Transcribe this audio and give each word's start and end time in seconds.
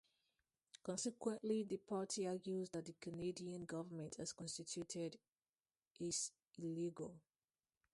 Consequently, 0.81 1.63
the 1.63 1.77
party 1.77 2.25
argues 2.25 2.71
that 2.71 2.85
the 2.85 2.95
Canadian 2.99 3.65
government, 3.65 4.15
as 4.17 4.33
constituted, 4.33 5.19
is 5.99 6.31
illegal. 6.57 7.13